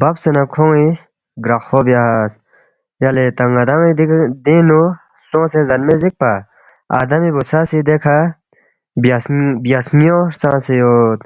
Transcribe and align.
ببسے 0.00 0.30
نہ 0.36 0.42
کھون٘ی 0.52 0.86
گراخفو 1.44 1.78
بیاس، 1.86 2.30
یلے 3.02 3.24
تا 3.36 3.44
ن٘دان٘ی 3.52 3.90
دینگ 4.46 4.64
نُو 4.68 4.80
سونگسے 5.28 5.60
زَنمے 5.68 5.94
زیکپا 6.02 6.32
دے 6.38 6.44
آدمی 6.98 7.30
بُوژھا 7.34 7.60
سی 7.68 7.78
دیکھہ 7.88 8.16
بیہ 9.62 9.80
سن٘یُو 9.86 10.18
ہلژانگسے 10.26 10.74
یود 10.80 11.18